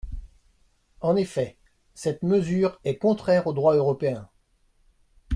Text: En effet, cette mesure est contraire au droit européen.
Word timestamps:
En 1.01 1.15
effet, 1.15 1.57
cette 1.93 2.23
mesure 2.23 2.79
est 2.83 2.97
contraire 2.97 3.45
au 3.45 3.53
droit 3.53 3.75
européen. 3.75 4.27